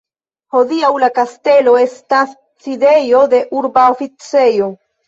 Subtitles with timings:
[0.55, 4.77] Hodiaŭ la kastelo estas sidejo de urba oficejo.